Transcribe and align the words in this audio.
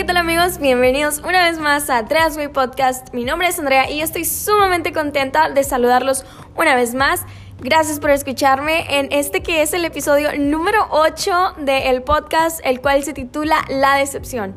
¿qué 0.00 0.06
tal 0.06 0.16
amigos? 0.16 0.56
Bienvenidos 0.56 1.18
una 1.18 1.44
vez 1.44 1.58
más 1.58 1.90
a 1.90 2.06
Transway 2.06 2.48
Podcast. 2.48 3.12
Mi 3.12 3.26
nombre 3.26 3.48
es 3.48 3.58
Andrea 3.58 3.90
y 3.90 4.00
estoy 4.00 4.24
sumamente 4.24 4.94
contenta 4.94 5.50
de 5.50 5.62
saludarlos 5.62 6.24
una 6.56 6.74
vez 6.74 6.94
más. 6.94 7.26
Gracias 7.58 8.00
por 8.00 8.08
escucharme 8.08 8.98
en 8.98 9.12
este 9.12 9.42
que 9.42 9.60
es 9.60 9.74
el 9.74 9.84
episodio 9.84 10.30
número 10.38 10.86
8 10.88 11.56
del 11.58 12.02
podcast, 12.02 12.60
el 12.64 12.80
cual 12.80 13.04
se 13.04 13.12
titula 13.12 13.62
La 13.68 13.96
Decepción. 13.96 14.54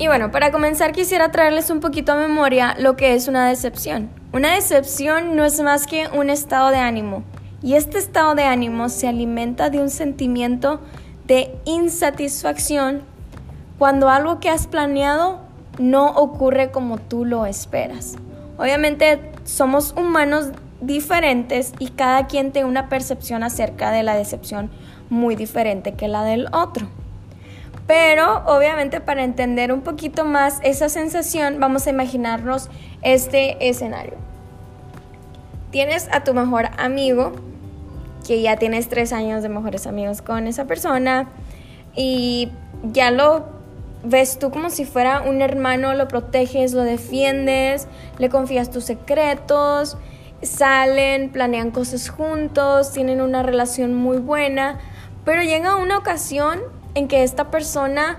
Y 0.00 0.08
bueno, 0.08 0.32
para 0.32 0.50
comenzar 0.50 0.90
quisiera 0.90 1.30
traerles 1.30 1.70
un 1.70 1.78
poquito 1.78 2.10
a 2.10 2.16
memoria 2.16 2.74
lo 2.76 2.96
que 2.96 3.14
es 3.14 3.28
una 3.28 3.46
decepción. 3.46 4.17
Una 4.30 4.54
decepción 4.54 5.36
no 5.36 5.46
es 5.46 5.58
más 5.62 5.86
que 5.86 6.06
un 6.08 6.28
estado 6.28 6.70
de 6.70 6.76
ánimo 6.76 7.22
y 7.62 7.76
este 7.76 7.96
estado 7.96 8.34
de 8.34 8.42
ánimo 8.42 8.90
se 8.90 9.08
alimenta 9.08 9.70
de 9.70 9.80
un 9.80 9.88
sentimiento 9.88 10.80
de 11.26 11.56
insatisfacción 11.64 13.04
cuando 13.78 14.10
algo 14.10 14.38
que 14.38 14.50
has 14.50 14.66
planeado 14.66 15.40
no 15.78 16.10
ocurre 16.10 16.70
como 16.70 16.98
tú 16.98 17.24
lo 17.24 17.46
esperas. 17.46 18.16
Obviamente 18.58 19.32
somos 19.44 19.94
humanos 19.96 20.48
diferentes 20.82 21.72
y 21.78 21.88
cada 21.88 22.26
quien 22.26 22.52
tiene 22.52 22.68
una 22.68 22.90
percepción 22.90 23.42
acerca 23.42 23.92
de 23.92 24.02
la 24.02 24.14
decepción 24.14 24.70
muy 25.08 25.36
diferente 25.36 25.94
que 25.94 26.06
la 26.06 26.22
del 26.24 26.48
otro. 26.52 26.86
Pero 27.88 28.42
obviamente 28.44 29.00
para 29.00 29.24
entender 29.24 29.72
un 29.72 29.80
poquito 29.80 30.26
más 30.26 30.60
esa 30.62 30.90
sensación 30.90 31.58
vamos 31.58 31.86
a 31.86 31.90
imaginarnos 31.90 32.68
este 33.00 33.68
escenario. 33.68 34.14
Tienes 35.70 36.06
a 36.12 36.22
tu 36.22 36.34
mejor 36.34 36.68
amigo, 36.76 37.32
que 38.26 38.42
ya 38.42 38.56
tienes 38.56 38.90
tres 38.90 39.14
años 39.14 39.42
de 39.42 39.48
mejores 39.48 39.86
amigos 39.86 40.20
con 40.20 40.46
esa 40.46 40.66
persona 40.66 41.28
y 41.96 42.50
ya 42.82 43.10
lo 43.10 43.46
ves 44.04 44.38
tú 44.38 44.50
como 44.50 44.68
si 44.68 44.84
fuera 44.84 45.22
un 45.22 45.40
hermano, 45.40 45.94
lo 45.94 46.08
proteges, 46.08 46.74
lo 46.74 46.82
defiendes, 46.82 47.88
le 48.18 48.28
confías 48.28 48.70
tus 48.70 48.84
secretos, 48.84 49.96
salen, 50.42 51.30
planean 51.30 51.70
cosas 51.70 52.10
juntos, 52.10 52.92
tienen 52.92 53.22
una 53.22 53.42
relación 53.42 53.94
muy 53.94 54.18
buena, 54.18 54.78
pero 55.24 55.42
llega 55.42 55.76
una 55.76 55.96
ocasión 55.96 56.60
en 56.94 57.08
que 57.08 57.22
esta 57.22 57.50
persona 57.50 58.18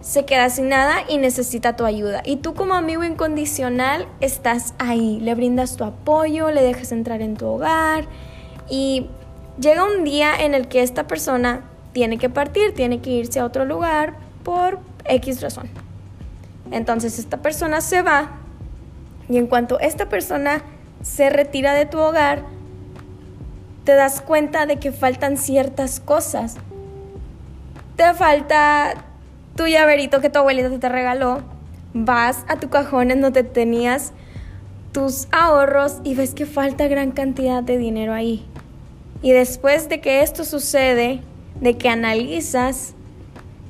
se 0.00 0.24
queda 0.24 0.48
sin 0.48 0.68
nada 0.68 0.98
y 1.08 1.18
necesita 1.18 1.76
tu 1.76 1.84
ayuda. 1.84 2.22
Y 2.24 2.36
tú 2.36 2.54
como 2.54 2.74
amigo 2.74 3.04
incondicional 3.04 4.08
estás 4.20 4.74
ahí, 4.78 5.20
le 5.20 5.34
brindas 5.34 5.76
tu 5.76 5.84
apoyo, 5.84 6.50
le 6.50 6.62
dejas 6.62 6.92
entrar 6.92 7.20
en 7.20 7.36
tu 7.36 7.46
hogar 7.46 8.06
y 8.68 9.08
llega 9.60 9.84
un 9.84 10.04
día 10.04 10.34
en 10.42 10.54
el 10.54 10.68
que 10.68 10.82
esta 10.82 11.06
persona 11.06 11.62
tiene 11.92 12.18
que 12.18 12.30
partir, 12.30 12.74
tiene 12.74 13.00
que 13.00 13.10
irse 13.10 13.40
a 13.40 13.44
otro 13.44 13.64
lugar 13.64 14.14
por 14.42 14.78
X 15.04 15.42
razón. 15.42 15.68
Entonces 16.70 17.18
esta 17.18 17.38
persona 17.38 17.80
se 17.80 18.02
va 18.02 18.30
y 19.28 19.36
en 19.36 19.46
cuanto 19.46 19.78
esta 19.80 20.08
persona 20.08 20.62
se 21.02 21.30
retira 21.30 21.74
de 21.74 21.86
tu 21.86 21.98
hogar, 21.98 22.42
te 23.84 23.92
das 23.94 24.20
cuenta 24.20 24.66
de 24.66 24.78
que 24.78 24.92
faltan 24.92 25.36
ciertas 25.36 26.00
cosas 26.00 26.56
te 28.00 28.14
falta 28.14 28.94
tu 29.56 29.66
llaverito 29.66 30.22
que 30.22 30.30
tu 30.30 30.38
abuelita 30.38 30.70
te 30.70 30.88
regaló, 30.88 31.42
vas 31.92 32.46
a 32.48 32.56
tu 32.56 32.70
cajón 32.70 33.10
en 33.10 33.20
donde 33.20 33.42
tenías 33.42 34.14
tus 34.92 35.28
ahorros 35.32 35.98
y 36.02 36.14
ves 36.14 36.32
que 36.32 36.46
falta 36.46 36.88
gran 36.88 37.10
cantidad 37.10 37.62
de 37.62 37.76
dinero 37.76 38.14
ahí. 38.14 38.46
Y 39.20 39.32
después 39.32 39.90
de 39.90 40.00
que 40.00 40.22
esto 40.22 40.46
sucede, 40.46 41.20
de 41.60 41.76
que 41.76 41.90
analizas 41.90 42.94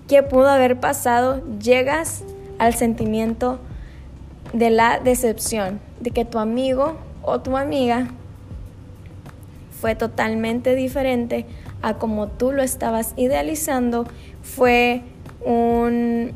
qué 0.06 0.22
pudo 0.22 0.48
haber 0.48 0.78
pasado, 0.78 1.42
llegas 1.58 2.22
al 2.60 2.74
sentimiento 2.74 3.58
de 4.52 4.70
la 4.70 5.00
decepción, 5.00 5.80
de 5.98 6.12
que 6.12 6.24
tu 6.24 6.38
amigo 6.38 6.96
o 7.22 7.40
tu 7.40 7.56
amiga 7.56 8.06
fue 9.80 9.96
totalmente 9.96 10.76
diferente 10.76 11.46
a 11.82 11.94
como 11.94 12.28
tú 12.28 12.52
lo 12.52 12.62
estabas 12.62 13.14
idealizando, 13.16 14.06
fue 14.42 15.02
un, 15.44 16.32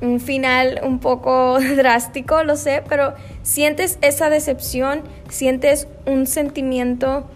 un 0.00 0.20
final 0.20 0.80
un 0.84 0.98
poco 0.98 1.58
drástico, 1.76 2.42
lo 2.44 2.56
sé, 2.56 2.82
pero 2.88 3.14
sientes 3.42 3.98
esa 4.02 4.30
decepción, 4.30 5.02
sientes 5.28 5.88
un 6.06 6.26
sentimiento 6.26 7.28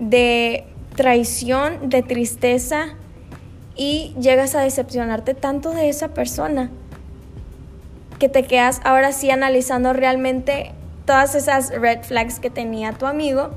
de 0.00 0.64
traición, 0.94 1.88
de 1.88 2.02
tristeza 2.02 2.94
y 3.76 4.14
llegas 4.20 4.54
a 4.54 4.60
decepcionarte 4.60 5.34
tanto 5.34 5.70
de 5.70 5.88
esa 5.88 6.08
persona 6.08 6.70
que 8.18 8.28
te 8.28 8.44
quedas 8.44 8.80
ahora 8.84 9.12
sí 9.12 9.30
analizando 9.30 9.92
realmente 9.92 10.72
todas 11.04 11.34
esas 11.34 11.70
red 11.70 12.02
flags 12.02 12.40
que 12.40 12.50
tenía 12.50 12.92
tu 12.92 13.06
amigo 13.06 13.50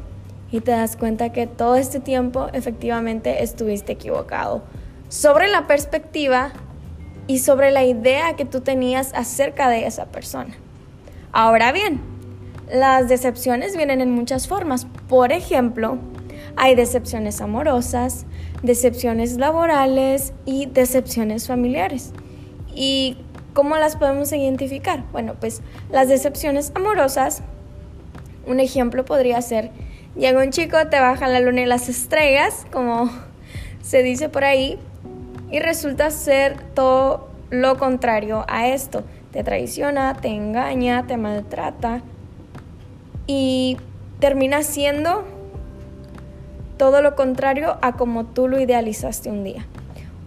y 0.52 0.60
te 0.62 0.72
das 0.72 0.98
cuenta 0.98 1.32
que 1.32 1.48
todo 1.48 1.76
este 1.76 2.00
tiempo 2.00 2.48
efectivamente 2.54 3.44
estuviste 3.44 3.94
equivocado 3.94 4.64
sobre 5.10 5.48
la 5.48 5.68
perspectiva 5.68 6.52
y 7.28 7.40
sobre 7.40 7.72
la 7.72 7.84
idea 7.84 8.36
que 8.36 8.46
tú 8.46 8.62
tenías 8.62 9.14
acerca 9.14 9.70
de 9.70 9.86
esa 9.86 10.06
persona. 10.06 10.56
Ahora 11.32 11.72
bien, 11.72 12.00
las 12.72 13.10
decepciones 13.10 13.76
vienen 13.76 14.02
en 14.02 14.12
muchas 14.12 14.48
formas. 14.48 14.88
Por 15.08 15.32
ejemplo, 15.32 15.98
hay 16.56 16.76
decepciones 16.76 17.42
amorosas, 17.42 18.26
decepciones 18.64 19.38
laborales 19.38 20.34
y 20.46 20.68
decepciones 20.68 21.48
familiares. 21.48 22.14
¿Y 22.74 23.18
cómo 23.54 23.76
las 23.76 23.96
podemos 23.96 24.32
identificar? 24.32 25.04
Bueno, 25.12 25.36
pues 25.40 25.62
las 25.92 26.08
decepciones 26.08 26.72
amorosas, 26.76 27.44
un 28.48 28.60
ejemplo 28.60 29.06
podría 29.06 29.42
ser 29.42 29.72
Llega 30.16 30.44
un 30.44 30.50
chico, 30.50 30.76
te 30.90 31.00
baja 31.00 31.28
la 31.28 31.40
luna 31.40 31.62
y 31.62 31.66
las 31.66 31.88
estrellas, 31.88 32.66
como 32.72 33.12
se 33.82 34.02
dice 34.04 34.28
por 34.28 34.44
ahí, 34.44 34.80
y 35.52 35.60
resulta 35.60 36.12
ser 36.12 36.58
todo 36.74 37.30
lo 37.50 37.78
contrario 37.78 38.46
a 38.48 38.68
esto. 38.68 39.04
Te 39.32 39.44
traiciona, 39.44 40.16
te 40.16 40.30
engaña, 40.30 41.06
te 41.08 41.18
maltrata 41.18 42.02
y 43.28 43.78
termina 44.20 44.64
siendo 44.64 45.24
todo 46.78 47.02
lo 47.02 47.16
contrario 47.16 47.78
a 47.82 47.94
como 47.94 48.26
tú 48.26 48.48
lo 48.48 48.60
idealizaste 48.60 49.30
un 49.30 49.44
día. 49.44 49.66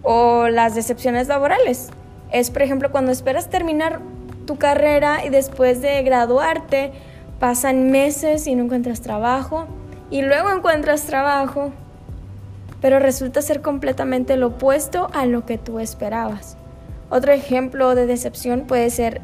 O 0.03 0.47
las 0.47 0.75
decepciones 0.75 1.27
laborales. 1.27 1.89
Es, 2.31 2.51
por 2.51 2.61
ejemplo, 2.61 2.91
cuando 2.91 3.11
esperas 3.11 3.49
terminar 3.49 3.99
tu 4.45 4.57
carrera 4.57 5.25
y 5.25 5.29
después 5.29 5.81
de 5.81 6.01
graduarte, 6.03 6.91
pasan 7.39 7.91
meses 7.91 8.47
y 8.47 8.55
no 8.55 8.63
encuentras 8.63 9.01
trabajo 9.01 9.67
y 10.09 10.21
luego 10.21 10.51
encuentras 10.51 11.03
trabajo, 11.03 11.71
pero 12.83 12.99
resulta 12.99 13.41
ser 13.41 13.61
completamente 13.61 14.35
lo 14.35 14.47
opuesto 14.47 15.09
a 15.13 15.25
lo 15.25 15.45
que 15.45 15.57
tú 15.57 15.79
esperabas. 15.79 16.57
Otro 17.09 17.31
ejemplo 17.31 17.95
de 17.95 18.05
decepción 18.05 18.67
puede 18.67 18.89
ser, 18.89 19.21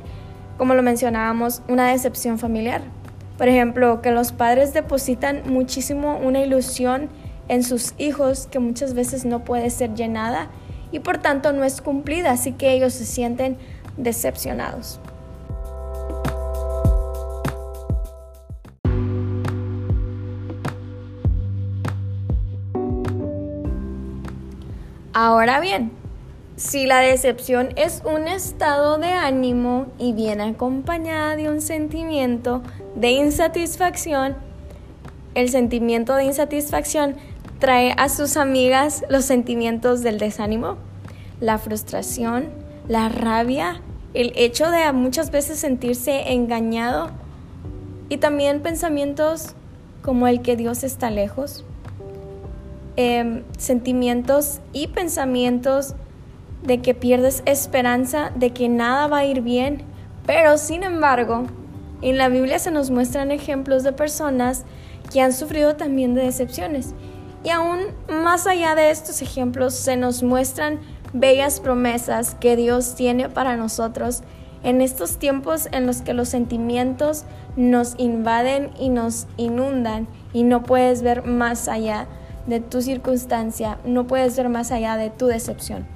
como 0.57 0.75
lo 0.75 0.81
mencionábamos, 0.81 1.61
una 1.67 1.89
decepción 1.89 2.39
familiar. 2.39 2.81
Por 3.37 3.49
ejemplo, 3.49 4.01
que 4.01 4.11
los 4.11 4.31
padres 4.31 4.73
depositan 4.73 5.41
muchísimo 5.45 6.17
una 6.19 6.39
ilusión 6.39 7.09
en 7.49 7.63
sus 7.63 7.95
hijos 7.97 8.47
que 8.49 8.59
muchas 8.59 8.93
veces 8.93 9.25
no 9.25 9.43
puede 9.43 9.69
ser 9.71 9.93
llenada 9.93 10.47
y 10.93 10.99
por 10.99 11.17
tanto 11.17 11.51
no 11.51 11.65
es 11.65 11.81
cumplida, 11.81 12.31
así 12.31 12.53
que 12.53 12.71
ellos 12.71 12.93
se 12.93 13.05
sienten 13.05 13.57
decepcionados. 13.97 15.01
Ahora 25.21 25.59
bien, 25.59 25.91
si 26.55 26.85
la 26.85 26.99
decepción 26.99 27.73
es 27.75 28.01
un 28.05 28.29
estado 28.29 28.97
de 28.99 29.09
ánimo 29.09 29.87
y 29.97 30.13
viene 30.13 30.43
acompañada 30.43 31.35
de 31.35 31.49
un 31.49 31.59
sentimiento 31.59 32.63
de 32.95 33.11
insatisfacción, 33.11 34.37
el 35.35 35.49
sentimiento 35.49 36.15
de 36.15 36.23
insatisfacción 36.23 37.17
trae 37.59 37.93
a 37.97 38.07
sus 38.07 38.37
amigas 38.37 39.03
los 39.09 39.25
sentimientos 39.25 40.03
del 40.03 40.19
desánimo, 40.19 40.77
la 41.41 41.57
frustración, 41.57 42.47
la 42.87 43.09
rabia, 43.09 43.81
el 44.13 44.31
hecho 44.37 44.71
de 44.71 44.89
muchas 44.93 45.31
veces 45.31 45.59
sentirse 45.59 46.31
engañado 46.31 47.09
y 48.07 48.19
también 48.19 48.61
pensamientos 48.61 49.53
como 50.01 50.29
el 50.29 50.41
que 50.41 50.55
Dios 50.55 50.85
está 50.85 51.11
lejos, 51.11 51.65
Em, 53.01 53.43
sentimientos 53.57 54.59
y 54.73 54.87
pensamientos 54.87 55.95
de 56.63 56.81
que 56.81 56.93
pierdes 56.93 57.43
esperanza, 57.45 58.33
de 58.35 58.49
que 58.49 58.67
nada 58.67 59.07
va 59.07 59.19
a 59.19 59.25
ir 59.25 59.39
bien, 59.39 59.83
pero 60.25 60.57
sin 60.57 60.83
embargo, 60.83 61.45
en 62.01 62.17
la 62.17 62.27
Biblia 62.27 62.59
se 62.59 62.71
nos 62.71 62.91
muestran 62.91 63.31
ejemplos 63.31 63.83
de 63.83 63.93
personas 63.93 64.65
que 65.13 65.21
han 65.21 65.31
sufrido 65.31 65.77
también 65.77 66.13
de 66.13 66.23
decepciones. 66.23 66.93
Y 67.45 67.51
aún 67.51 67.79
más 68.09 68.47
allá 68.47 68.75
de 68.75 68.91
estos 68.91 69.21
ejemplos 69.21 69.75
se 69.75 69.95
nos 69.95 70.21
muestran 70.21 70.81
bellas 71.13 71.61
promesas 71.61 72.35
que 72.35 72.57
Dios 72.57 72.95
tiene 72.95 73.29
para 73.29 73.55
nosotros 73.55 74.23
en 74.61 74.81
estos 74.81 75.15
tiempos 75.15 75.69
en 75.71 75.87
los 75.87 76.01
que 76.01 76.13
los 76.13 76.27
sentimientos 76.27 77.23
nos 77.55 77.95
invaden 77.97 78.71
y 78.77 78.89
nos 78.89 79.25
inundan 79.37 80.09
y 80.33 80.43
no 80.43 80.63
puedes 80.63 81.01
ver 81.01 81.23
más 81.23 81.69
allá 81.69 82.09
de 82.49 82.59
tu 82.59 82.81
circunstancia, 82.81 83.77
no 83.85 84.07
puedes 84.07 84.35
ver 84.35 84.49
más 84.49 84.71
allá 84.71 84.97
de 84.97 85.11
tu 85.11 85.27
decepción. 85.27 85.87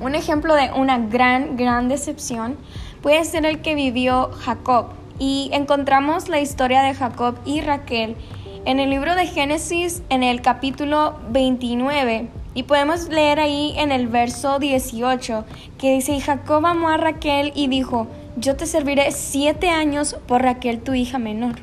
Un 0.00 0.14
ejemplo 0.14 0.54
de 0.54 0.70
una 0.72 0.98
gran, 0.98 1.58
gran 1.58 1.88
decepción 1.88 2.56
puede 3.02 3.24
ser 3.24 3.44
el 3.44 3.60
que 3.60 3.74
vivió 3.74 4.30
Jacob. 4.32 4.86
Y 5.18 5.50
encontramos 5.52 6.28
la 6.28 6.40
historia 6.40 6.80
de 6.80 6.94
Jacob 6.94 7.36
y 7.44 7.60
Raquel 7.60 8.16
en 8.64 8.80
el 8.80 8.88
libro 8.88 9.14
de 9.14 9.26
Génesis 9.26 10.02
en 10.08 10.22
el 10.22 10.40
capítulo 10.40 11.18
29. 11.30 12.28
Y 12.58 12.64
podemos 12.64 13.08
leer 13.08 13.38
ahí 13.38 13.72
en 13.76 13.92
el 13.92 14.08
verso 14.08 14.58
18 14.58 15.44
que 15.78 15.92
dice, 15.92 16.14
y 16.14 16.18
Jacob 16.18 16.66
amó 16.66 16.88
a 16.88 16.96
Raquel 16.96 17.52
y 17.54 17.68
dijo, 17.68 18.08
yo 18.36 18.56
te 18.56 18.66
serviré 18.66 19.12
siete 19.12 19.70
años 19.70 20.16
por 20.26 20.42
Raquel 20.42 20.80
tu 20.80 20.92
hija 20.92 21.20
menor. 21.20 21.60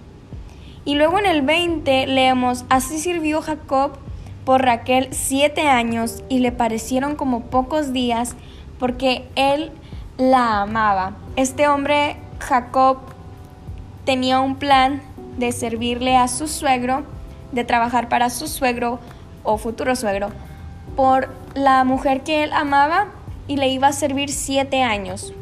Y 0.85 0.95
luego 0.95 1.19
en 1.19 1.25
el 1.25 1.41
20 1.41 2.07
leemos, 2.07 2.63
así 2.69 2.97
sirvió 2.97 3.41
Jacob 3.41 3.97
por 4.45 4.61
Raquel 4.61 5.09
siete 5.11 5.67
años 5.67 6.23
y 6.29 6.39
le 6.39 6.53
parecieron 6.53 7.17
como 7.17 7.41
pocos 7.41 7.91
días 7.91 8.37
porque 8.79 9.27
él 9.35 9.73
la 10.17 10.61
amaba. 10.61 11.17
Este 11.35 11.67
hombre, 11.67 12.15
Jacob, 12.39 12.99
tenía 14.05 14.39
un 14.39 14.55
plan 14.55 15.01
de 15.37 15.51
servirle 15.51 16.15
a 16.15 16.29
su 16.29 16.47
suegro, 16.47 17.03
de 17.51 17.65
trabajar 17.65 18.07
para 18.07 18.29
su 18.29 18.47
suegro 18.47 19.01
o 19.43 19.57
futuro 19.57 19.93
suegro, 19.97 20.29
por 20.95 21.29
la 21.53 21.83
mujer 21.83 22.21
que 22.21 22.43
él 22.43 22.53
amaba 22.53 23.07
y 23.47 23.57
le 23.57 23.67
iba 23.67 23.87
a 23.87 23.93
servir 23.93 24.31
siete 24.31 24.81
años 24.81 25.33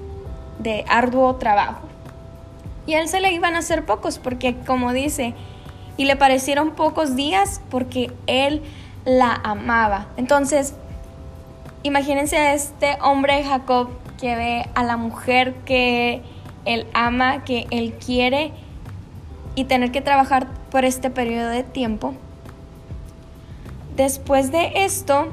de 0.59 0.85
arduo 0.87 1.35
trabajo. 1.35 1.81
Y 2.85 2.95
a 2.95 3.01
él 3.01 3.07
se 3.07 3.21
le 3.21 3.31
iban 3.31 3.55
a 3.55 3.59
hacer 3.59 3.85
pocos 3.85 4.19
porque, 4.19 4.55
como 4.65 4.93
dice, 4.93 5.33
y 5.95 6.05
le 6.05 6.15
parecieron 6.15 6.71
pocos 6.71 7.15
días 7.15 7.61
porque 7.69 8.11
él 8.27 8.61
la 9.05 9.33
amaba. 9.43 10.07
Entonces, 10.17 10.75
imagínense 11.83 12.37
a 12.37 12.53
este 12.53 12.97
hombre 13.01 13.43
Jacob 13.43 13.89
que 14.19 14.35
ve 14.35 14.69
a 14.75 14.83
la 14.83 14.97
mujer 14.97 15.53
que 15.65 16.21
él 16.65 16.87
ama, 16.93 17.43
que 17.43 17.67
él 17.71 17.93
quiere, 17.93 18.53
y 19.55 19.65
tener 19.65 19.91
que 19.91 20.01
trabajar 20.01 20.47
por 20.71 20.85
este 20.85 21.09
periodo 21.09 21.49
de 21.49 21.63
tiempo. 21.63 22.13
Después 23.95 24.51
de 24.51 24.71
esto, 24.75 25.27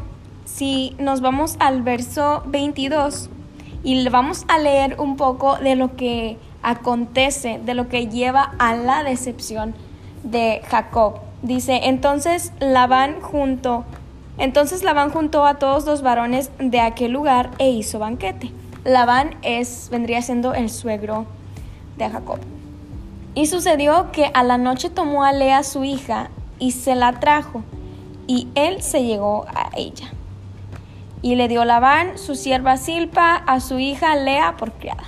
si 0.55 0.95
nos 0.99 1.21
vamos 1.21 1.57
al 1.59 1.83
verso 1.83 2.43
22 2.47 3.31
y 3.83 4.09
vamos 4.09 4.45
a 4.49 4.59
leer 4.59 5.01
un 5.01 5.17
poco 5.17 5.57
de 5.57 5.77
lo 5.77 5.97
que 5.97 6.39
acontece, 6.63 7.61
de 7.65 7.75
lo 7.75 7.89
que 7.89 8.09
lleva 8.09 8.53
a 8.59 8.75
la 8.75 9.03
decepción 9.03 9.75
de 10.23 10.61
Jacob. 10.69 11.15
Dice, 11.43 11.81
entonces 11.85 12.53
Labán 12.61 13.21
junto, 13.21 13.85
entonces 14.39 14.83
Labán 14.83 15.11
juntó 15.11 15.47
a 15.47 15.59
todos 15.59 15.87
los 15.87 16.03
varones 16.03 16.51
de 16.59 16.81
aquel 16.81 17.13
lugar 17.13 17.51
e 17.59 17.71
hizo 17.71 17.99
banquete. 17.99 18.51
Labán 18.85 19.37
es, 19.43 19.89
vendría 19.91 20.21
siendo 20.21 20.53
el 20.53 20.69
suegro 20.69 21.27
de 21.97 22.11
Jacob. 22.11 22.39
Y 23.35 23.47
sucedió 23.47 24.11
que 24.13 24.31
a 24.35 24.43
la 24.43 24.59
noche 24.59 24.91
tomó 24.91 25.25
a 25.25 25.33
Lea 25.33 25.63
su 25.63 25.85
hija 25.85 26.29
y 26.59 26.73
se 26.73 26.95
la 26.95 27.21
trajo, 27.21 27.63
y 28.27 28.49
él 28.55 28.83
se 28.83 29.05
llegó 29.05 29.47
a 29.49 29.71
ella. 29.77 30.11
Y 31.23 31.35
le 31.35 31.49
dio 31.49 31.65
Labán 31.65 32.19
su 32.19 32.35
sierva 32.35 32.77
Silpa 32.77 33.35
a 33.35 33.61
su 33.61 33.79
hija 33.79 34.17
Lea 34.17 34.57
por 34.57 34.73
criada. 34.73 35.05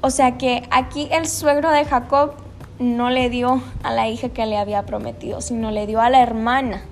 O 0.00 0.10
sea 0.10 0.38
que 0.38 0.68
aquí 0.70 1.08
el 1.10 1.26
suegro 1.26 1.70
de 1.70 1.84
Jacob 1.84 2.32
no 2.78 3.10
le 3.10 3.30
dio 3.30 3.62
a 3.82 3.92
la 3.92 4.08
hija 4.08 4.28
que 4.28 4.46
le 4.46 4.56
había 4.56 4.84
prometido, 4.86 5.40
sino 5.40 5.70
le 5.70 5.86
dio 5.86 6.00
a 6.00 6.10
la 6.10 6.22
hermana. 6.22 6.82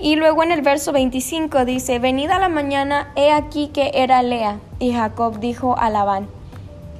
Y 0.00 0.16
luego 0.16 0.42
en 0.42 0.52
el 0.52 0.62
verso 0.62 0.92
25 0.92 1.64
dice, 1.64 1.98
venida 1.98 2.38
la 2.38 2.48
mañana, 2.48 3.12
he 3.16 3.32
aquí 3.32 3.68
que 3.68 3.90
era 3.94 4.22
Lea. 4.22 4.58
Y 4.78 4.92
Jacob 4.92 5.40
dijo 5.40 5.76
a 5.78 5.90
Labán, 5.90 6.28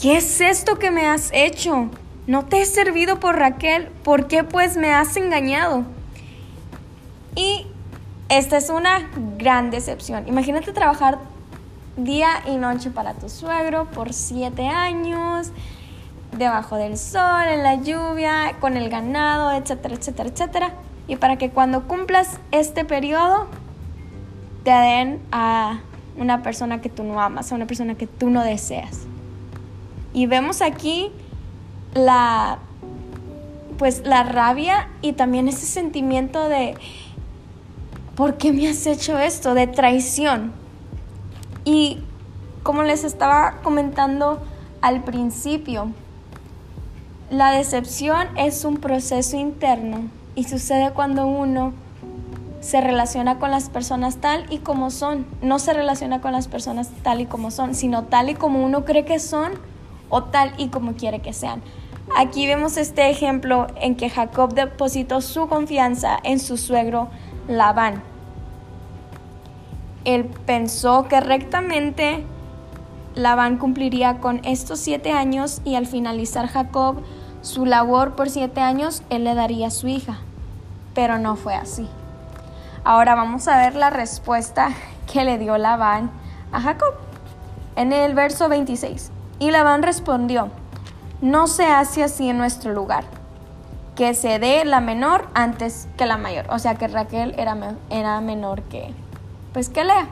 ¿qué 0.01 0.17
es 0.17 0.41
esto 0.41 0.79
que 0.79 0.91
me 0.91 1.07
has 1.07 1.31
hecho? 1.33 1.89
No 2.27 2.45
te 2.45 2.61
he 2.61 2.67
servido 2.67 3.19
por 3.19 3.37
Raquel, 3.37 3.89
¿por 4.05 4.27
qué 4.27 4.45
pues 4.45 4.77
me 4.77 4.93
has 4.93 5.17
engañado? 5.17 5.85
Y 7.35 7.67
esta 8.31 8.57
es 8.57 8.71
una 8.71 9.11
gran 9.37 9.71
decepción. 9.71 10.27
Imagínate 10.29 10.73
trabajar 10.73 11.19
día 11.97 12.29
y 12.47 12.57
noche 12.57 12.91
para 12.91 13.15
tu 13.15 13.29
suegro 13.29 13.91
por 13.91 14.13
siete 14.13 14.69
años 14.69 15.51
debajo 16.39 16.77
del 16.77 16.97
sol, 16.97 17.43
en 17.49 17.65
la 17.65 17.75
lluvia, 17.75 18.55
con 18.61 18.77
el 18.77 18.89
ganado, 18.89 19.51
etcétera, 19.51 19.97
etcétera, 19.97 20.29
etcétera. 20.29 20.75
Y 21.09 21.17
para 21.17 21.39
que 21.39 21.51
cuando 21.51 21.89
cumplas 21.89 22.39
este 22.53 22.85
periodo, 22.85 23.49
te 24.63 24.71
den 24.71 25.21
a 25.33 25.81
una 26.17 26.43
persona 26.45 26.81
que 26.81 26.89
tú 26.89 27.03
no 27.03 27.21
amas, 27.21 27.51
a 27.51 27.57
una 27.57 27.67
persona 27.67 27.97
que 27.97 28.07
tú 28.07 28.31
no 28.31 28.45
deseas. 28.45 29.07
Y 30.13 30.27
vemos 30.27 30.63
aquí 30.63 31.11
la 31.95 32.59
pues 33.77 34.03
la 34.05 34.23
rabia 34.25 34.89
y 35.01 35.15
también 35.15 35.49
ese 35.49 35.65
sentimiento 35.65 36.51
de 36.51 36.77
¿por 38.15 38.37
qué 38.37 38.53
me 38.53 38.69
has 38.69 38.87
hecho 38.87 39.19
esto? 39.19 39.55
de 39.55 39.67
traición. 39.67 40.53
Y 41.65 41.99
como 42.63 42.83
les 42.83 43.05
estaba 43.05 43.61
comentando 43.63 44.41
al 44.81 45.03
principio, 45.03 45.91
la 47.31 47.53
decepción 47.53 48.29
es 48.37 48.65
un 48.65 48.79
proceso 48.79 49.37
interno 49.37 50.09
y 50.35 50.45
sucede 50.45 50.91
cuando 50.93 51.27
uno 51.27 51.73
se 52.61 52.81
relaciona 52.81 53.39
con 53.39 53.51
las 53.51 53.71
personas 53.71 54.17
tal 54.17 54.47
y 54.51 54.59
como 54.59 54.91
son. 54.91 55.27
No 55.43 55.59
se 55.59 55.73
relaciona 55.73 56.21
con 56.21 56.33
las 56.33 56.49
personas 56.49 56.91
tal 57.03 57.21
y 57.21 57.27
como 57.27 57.51
son, 57.51 57.75
sino 57.75 58.05
tal 58.05 58.31
y 58.31 58.35
como 58.35 58.65
uno 58.65 58.85
cree 58.85 59.05
que 59.05 59.19
son 59.19 59.53
o 60.09 60.25
tal 60.25 60.53
y 60.59 60.69
como 60.69 60.95
quiere 60.95 61.21
que 61.21 61.33
sean. 61.33 61.63
Aquí 62.17 62.47
vemos 62.47 62.77
este 62.77 63.09
ejemplo 63.09 63.69
en 63.81 63.95
que 63.95 64.11
Jacob 64.11 64.53
depositó 64.53 65.21
su 65.21 65.49
confianza 65.49 66.19
en 66.25 66.41
su 66.41 66.57
suegro 66.57 67.09
Labán. 67.51 68.01
Él 70.05 70.25
pensó 70.47 71.09
que 71.09 71.21
rectamente 71.21 72.25
Labán 73.17 73.59
cumpliría 73.59 74.19
con 74.19 74.41
estos 74.45 74.79
siete 74.79 75.11
años 75.11 75.61
y 75.65 75.75
al 75.75 75.87
finalizar 75.87 76.47
Jacob 76.47 77.03
su 77.43 77.67
labor 77.67 78.15
por 78.15 78.31
siete 78.31 78.61
años, 78.61 79.03
él 79.11 79.25
le 79.25 79.35
daría 79.35 79.67
a 79.67 79.71
su 79.71 79.89
hija. 79.89 80.19
Pero 80.95 81.19
no 81.19 81.35
fue 81.35 81.55
así. 81.55 81.89
Ahora 82.85 83.17
vamos 83.17 83.49
a 83.49 83.57
ver 83.57 83.75
la 83.75 83.91
respuesta 83.91 84.69
que 85.13 85.25
le 85.25 85.37
dio 85.37 85.59
Labán 85.59 86.13
a 86.53 86.61
Jacob. 86.61 86.95
En 87.75 87.93
el 87.93 88.15
verso 88.15 88.49
26. 88.49 89.11
Y 89.41 89.51
Labán 89.51 89.83
respondió, 89.83 90.51
no 91.21 91.49
se 91.49 91.67
hace 91.67 92.05
así 92.05 92.29
en 92.29 92.39
nuestro 92.39 92.73
lugar, 92.73 93.05
que 94.01 94.15
se 94.15 94.39
dé 94.39 94.65
la 94.65 94.81
menor 94.81 95.29
antes 95.35 95.87
que 95.99 96.07
la 96.07 96.17
mayor. 96.17 96.47
O 96.49 96.59
sea 96.59 96.77
que 96.77 96.89
Raquel 96.89 97.35
era, 97.37 97.55
era 97.91 98.23
menor 98.23 98.63
que, 98.63 98.95
pues 99.53 99.69
que 99.69 99.85
Lea. 99.85 100.09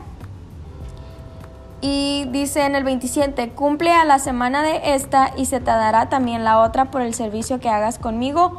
Y 1.81 2.27
dice 2.31 2.67
en 2.67 2.75
el 2.75 2.85
27, 2.85 3.49
cumple 3.53 3.95
a 3.95 4.05
la 4.05 4.19
semana 4.19 4.63
de 4.63 4.95
esta 4.95 5.33
y 5.39 5.47
se 5.47 5.61
te 5.61 5.71
dará 5.71 6.11
también 6.11 6.45
la 6.45 6.61
otra 6.61 6.91
por 6.91 7.01
el 7.01 7.15
servicio 7.15 7.61
que 7.61 7.71
hagas 7.71 7.99
conmigo 7.99 8.59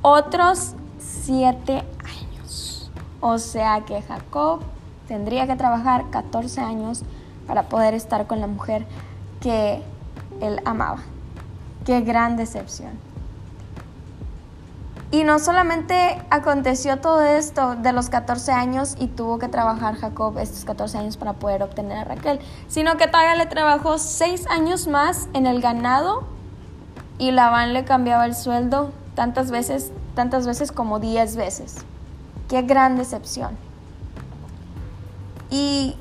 otros 0.00 0.72
siete 0.98 1.84
años. 2.02 2.90
O 3.20 3.36
sea 3.36 3.82
que 3.82 4.00
Jacob 4.00 4.60
tendría 5.06 5.46
que 5.46 5.56
trabajar 5.56 6.08
14 6.08 6.62
años 6.62 7.02
para 7.46 7.64
poder 7.64 7.92
estar 7.92 8.26
con 8.26 8.40
la 8.40 8.46
mujer 8.46 8.86
que 9.42 9.82
él 10.40 10.58
amaba. 10.64 11.02
Qué 11.84 12.00
gran 12.00 12.38
decepción. 12.38 13.13
Y 15.14 15.22
no 15.22 15.38
solamente 15.38 16.20
aconteció 16.28 16.98
todo 16.98 17.22
esto 17.22 17.76
de 17.76 17.92
los 17.92 18.10
14 18.10 18.50
años 18.50 18.96
y 18.98 19.06
tuvo 19.06 19.38
que 19.38 19.46
trabajar 19.46 19.94
Jacob 19.94 20.36
estos 20.38 20.64
14 20.64 20.98
años 20.98 21.16
para 21.16 21.34
poder 21.34 21.62
obtener 21.62 21.98
a 21.98 22.02
Raquel, 22.02 22.40
sino 22.66 22.96
que 22.96 23.06
todavía 23.06 23.36
le 23.36 23.46
trabajó 23.46 23.98
6 23.98 24.48
años 24.48 24.88
más 24.88 25.28
en 25.32 25.46
el 25.46 25.60
ganado 25.60 26.24
y 27.16 27.30
Labán 27.30 27.74
le 27.74 27.84
cambiaba 27.84 28.26
el 28.26 28.34
sueldo 28.34 28.90
tantas 29.14 29.52
veces, 29.52 29.92
tantas 30.16 30.48
veces 30.48 30.72
como 30.72 30.98
10 30.98 31.36
veces. 31.36 31.76
Qué 32.48 32.62
gran 32.62 32.96
decepción. 32.96 33.56
Y 35.48 35.94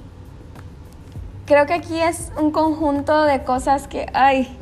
creo 1.46 1.67
que 1.67 1.74
aquí 1.74 2.01
es 2.01 2.32
un 2.36 2.50
conjunto 2.50 3.25
de 3.25 3.43
cosas 3.43 3.88
que, 3.88 4.08
ay, 4.15 4.58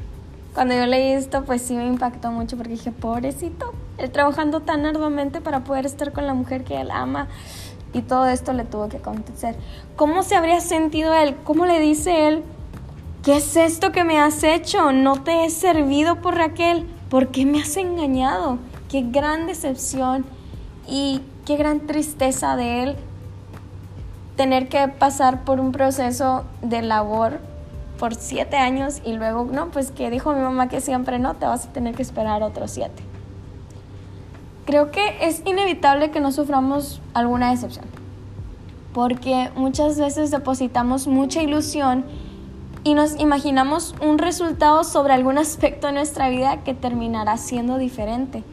cuando 0.53 0.73
yo 0.73 0.85
leí 0.87 1.13
esto, 1.13 1.45
pues 1.45 1.61
sí 1.61 1.73
me 1.73 1.87
impactó 1.87 2.33
mucho 2.33 2.57
porque 2.57 2.73
dije, 2.73 2.91
pobrecito, 2.91 3.71
él 4.01 4.11
trabajando 4.11 4.61
tan 4.61 4.85
arduamente 4.85 5.41
para 5.41 5.63
poder 5.63 5.85
estar 5.85 6.11
con 6.11 6.27
la 6.27 6.33
mujer 6.33 6.63
que 6.63 6.79
él 6.79 6.91
ama 6.91 7.27
y 7.93 8.01
todo 8.01 8.27
esto 8.27 8.53
le 8.53 8.63
tuvo 8.63 8.89
que 8.89 8.97
acontecer. 8.97 9.55
¿Cómo 9.95 10.23
se 10.23 10.35
habría 10.35 10.61
sentido 10.61 11.13
él? 11.13 11.35
¿Cómo 11.43 11.65
le 11.65 11.79
dice 11.79 12.27
él? 12.27 12.43
¿Qué 13.23 13.37
es 13.37 13.55
esto 13.55 13.91
que 13.91 14.03
me 14.03 14.19
has 14.19 14.43
hecho? 14.43 14.91
No 14.91 15.21
te 15.21 15.45
he 15.45 15.49
servido 15.49 16.21
por 16.21 16.35
Raquel. 16.35 16.87
¿Por 17.09 17.27
qué 17.27 17.45
me 17.45 17.61
has 17.61 17.77
engañado? 17.77 18.57
Qué 18.89 19.01
gran 19.01 19.45
decepción 19.45 20.25
y 20.87 21.21
qué 21.45 21.57
gran 21.57 21.81
tristeza 21.81 22.55
de 22.55 22.83
él 22.83 22.95
tener 24.35 24.69
que 24.69 24.87
pasar 24.87 25.43
por 25.43 25.59
un 25.59 25.71
proceso 25.71 26.45
de 26.61 26.81
labor 26.81 27.39
por 27.99 28.15
siete 28.15 28.57
años 28.57 29.01
y 29.05 29.13
luego, 29.13 29.47
no, 29.51 29.69
pues 29.69 29.91
que 29.91 30.09
dijo 30.09 30.33
mi 30.33 30.41
mamá 30.41 30.67
que 30.67 30.81
siempre 30.81 31.19
no, 31.19 31.35
te 31.35 31.45
vas 31.45 31.67
a 31.67 31.73
tener 31.73 31.93
que 31.93 32.01
esperar 32.01 32.41
otros 32.41 32.71
siete. 32.71 33.10
Creo 34.65 34.91
que 34.91 35.17
es 35.21 35.41
inevitable 35.45 36.11
que 36.11 36.19
no 36.19 36.31
suframos 36.31 37.01
alguna 37.15 37.49
decepción, 37.49 37.85
porque 38.93 39.49
muchas 39.55 39.99
veces 39.99 40.29
depositamos 40.29 41.07
mucha 41.07 41.41
ilusión 41.41 42.05
y 42.83 42.93
nos 42.93 43.19
imaginamos 43.19 43.95
un 44.01 44.19
resultado 44.19 44.83
sobre 44.83 45.13
algún 45.13 45.39
aspecto 45.39 45.87
de 45.87 45.93
nuestra 45.93 46.29
vida 46.29 46.63
que 46.63 46.75
terminará 46.75 47.37
siendo 47.37 47.79
diferente, 47.79 48.43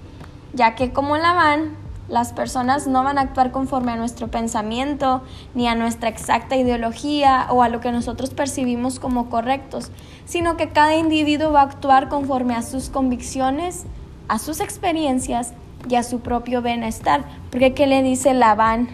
ya 0.54 0.74
que 0.74 0.92
como 0.92 1.18
la 1.18 1.34
van, 1.34 1.76
las 2.08 2.32
personas 2.32 2.86
no 2.86 3.04
van 3.04 3.18
a 3.18 3.22
actuar 3.22 3.52
conforme 3.52 3.92
a 3.92 3.96
nuestro 3.96 4.28
pensamiento, 4.28 5.20
ni 5.54 5.68
a 5.68 5.74
nuestra 5.74 6.08
exacta 6.08 6.56
ideología 6.56 7.48
o 7.50 7.62
a 7.62 7.68
lo 7.68 7.80
que 7.80 7.92
nosotros 7.92 8.30
percibimos 8.30 8.98
como 8.98 9.28
correctos, 9.28 9.90
sino 10.24 10.56
que 10.56 10.70
cada 10.70 10.96
individuo 10.96 11.52
va 11.52 11.60
a 11.60 11.64
actuar 11.64 12.08
conforme 12.08 12.54
a 12.54 12.62
sus 12.62 12.88
convicciones, 12.88 13.84
a 14.28 14.38
sus 14.38 14.60
experiencias 14.60 15.52
y 15.88 15.96
a 15.96 16.02
su 16.02 16.20
propio 16.20 16.62
bienestar. 16.62 17.24
Porque 17.50 17.74
¿qué 17.74 17.86
le 17.86 18.02
dice 18.02 18.34
Labán 18.34 18.88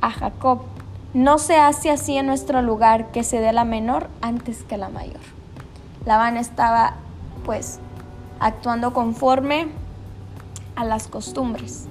a 0.00 0.10
Jacob? 0.10 0.62
No 1.12 1.38
se 1.38 1.56
hace 1.56 1.90
así 1.90 2.16
en 2.16 2.26
nuestro 2.26 2.62
lugar 2.62 3.12
que 3.12 3.22
se 3.22 3.40
dé 3.40 3.52
la 3.52 3.64
menor 3.64 4.08
antes 4.20 4.64
que 4.64 4.76
la 4.76 4.88
mayor. 4.88 5.20
Labán 6.06 6.36
estaba 6.36 6.94
pues 7.44 7.78
actuando 8.40 8.92
conforme 8.92 9.68
a 10.76 10.84
las 10.84 11.06
costumbres. 11.06 11.88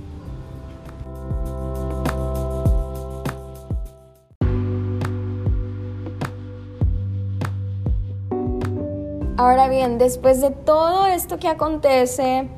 Ahora 9.38 9.68
bien, 9.68 9.98
después 9.98 10.42
de 10.42 10.52
todo 10.52 11.06
esto 11.06 11.38
que 11.40 11.48
acontece, 11.48 12.50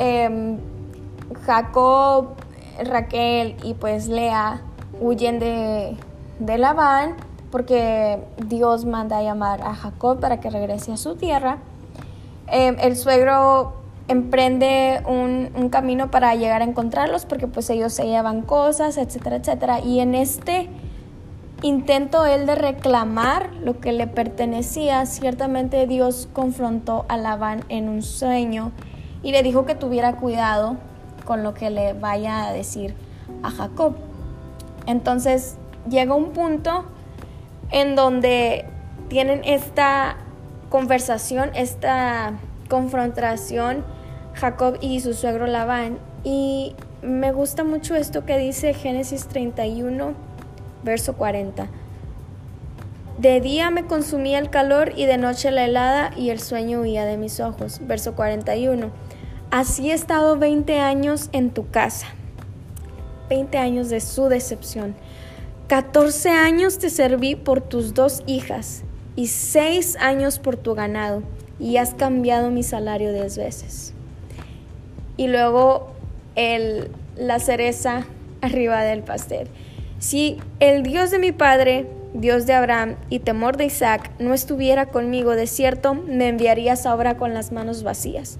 em, 0.00 0.58
Jacob, 1.46 2.34
Raquel 2.84 3.56
y 3.62 3.74
pues 3.74 4.08
Lea 4.08 4.62
huyen 5.00 5.38
de, 5.38 5.96
de 6.38 6.58
Labán 6.58 7.16
porque 7.50 8.20
Dios 8.46 8.84
manda 8.84 9.18
a 9.18 9.22
llamar 9.22 9.60
a 9.62 9.74
Jacob 9.74 10.20
para 10.20 10.40
que 10.40 10.50
regrese 10.50 10.92
a 10.92 10.96
su 10.96 11.16
tierra. 11.16 11.58
Em, 12.46 12.76
el 12.80 12.96
suegro 12.96 13.74
emprende 14.08 15.02
un, 15.06 15.50
un, 15.54 15.68
camino 15.68 16.10
para 16.10 16.34
llegar 16.34 16.62
a 16.62 16.64
encontrarlos 16.64 17.26
porque 17.26 17.46
pues 17.46 17.70
ellos 17.70 17.92
se 17.92 18.06
llevan 18.06 18.42
cosas, 18.42 18.96
etcétera, 18.98 19.36
etcétera. 19.36 19.80
Y 19.80 20.00
en 20.00 20.14
este 20.14 20.68
intento 21.62 22.26
él 22.26 22.46
de 22.46 22.54
reclamar 22.54 23.50
lo 23.62 23.80
que 23.80 23.92
le 23.92 24.06
pertenecía, 24.06 25.06
ciertamente 25.06 25.86
Dios 25.86 26.28
confrontó 26.32 27.04
a 27.08 27.16
Labán 27.16 27.64
en 27.68 27.88
un 27.88 28.02
sueño 28.02 28.72
y 29.22 29.32
le 29.32 29.42
dijo 29.42 29.66
que 29.66 29.74
tuviera 29.74 30.16
cuidado 30.16 30.76
con 31.24 31.42
lo 31.42 31.54
que 31.54 31.70
le 31.70 31.92
vaya 31.92 32.46
a 32.46 32.52
decir 32.52 32.94
a 33.42 33.50
Jacob. 33.50 33.94
Entonces 34.86 35.56
llega 35.88 36.14
un 36.14 36.30
punto 36.30 36.84
en 37.70 37.96
donde 37.96 38.66
tienen 39.08 39.42
esta 39.44 40.16
conversación, 40.68 41.50
esta 41.54 42.32
confrontación 42.68 43.84
Jacob 44.34 44.78
y 44.80 45.00
su 45.00 45.12
suegro 45.12 45.46
Labán 45.46 45.98
y 46.22 46.74
me 47.02 47.32
gusta 47.32 47.64
mucho 47.64 47.96
esto 47.96 48.24
que 48.24 48.38
dice 48.38 48.74
Génesis 48.74 49.26
31 49.26 50.14
verso 50.82 51.14
40. 51.14 51.68
De 53.18 53.40
día 53.40 53.70
me 53.70 53.84
consumía 53.84 54.38
el 54.38 54.48
calor 54.48 54.92
y 54.96 55.04
de 55.04 55.18
noche 55.18 55.50
la 55.50 55.64
helada 55.64 56.10
y 56.16 56.30
el 56.30 56.40
sueño 56.40 56.80
huía 56.80 57.04
de 57.04 57.18
mis 57.18 57.38
ojos. 57.40 57.80
Verso 57.82 58.14
41. 58.14 58.90
Así 59.50 59.90
he 59.90 59.94
estado 59.94 60.36
20 60.38 60.78
años 60.78 61.28
en 61.32 61.50
tu 61.50 61.68
casa. 61.70 62.06
20 63.28 63.58
años 63.58 63.90
de 63.90 64.00
su 64.00 64.28
decepción. 64.28 64.94
14 65.66 66.30
años 66.30 66.78
te 66.78 66.88
serví 66.88 67.34
por 67.34 67.60
tus 67.60 67.92
dos 67.92 68.22
hijas 68.26 68.82
y 69.16 69.26
6 69.26 69.96
años 69.96 70.38
por 70.38 70.56
tu 70.56 70.74
ganado 70.74 71.24
y 71.58 71.78
has 71.78 71.94
cambiado 71.94 72.50
mi 72.50 72.62
salario 72.62 73.12
10 73.12 73.38
veces. 73.38 73.92
Y 75.16 75.26
luego 75.26 75.94
el, 76.36 76.88
la 77.16 77.40
cereza 77.40 78.04
arriba 78.42 78.82
del 78.82 79.02
pastel. 79.02 79.48
Si 79.98 80.38
el 80.60 80.84
Dios 80.84 81.10
de 81.10 81.18
mi 81.18 81.32
padre, 81.32 81.88
Dios 82.14 82.46
de 82.46 82.52
Abraham 82.52 82.94
y 83.10 83.18
temor 83.18 83.56
de 83.56 83.64
Isaac 83.64 84.12
no 84.20 84.32
estuviera 84.32 84.86
conmigo, 84.86 85.32
de 85.32 85.48
cierto 85.48 85.94
me 85.94 86.28
enviarías 86.28 86.86
ahora 86.86 87.16
con 87.16 87.34
las 87.34 87.50
manos 87.50 87.82
vacías. 87.82 88.38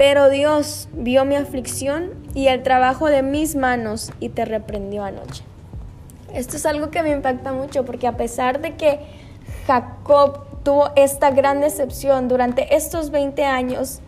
Pero 0.00 0.30
Dios 0.30 0.88
vio 0.94 1.26
mi 1.26 1.34
aflicción 1.34 2.14
y 2.32 2.46
el 2.46 2.62
trabajo 2.62 3.08
de 3.08 3.22
mis 3.22 3.54
manos 3.54 4.12
y 4.18 4.30
te 4.30 4.46
reprendió 4.46 5.04
anoche. 5.04 5.44
Esto 6.32 6.56
es 6.56 6.64
algo 6.64 6.90
que 6.90 7.02
me 7.02 7.10
impacta 7.10 7.52
mucho 7.52 7.84
porque 7.84 8.06
a 8.06 8.16
pesar 8.16 8.62
de 8.62 8.76
que 8.76 9.00
Jacob 9.66 10.62
tuvo 10.62 10.88
esta 10.96 11.30
gran 11.32 11.60
decepción 11.60 12.28
durante 12.28 12.74
estos 12.74 13.10
20 13.10 13.44
años, 13.44 14.00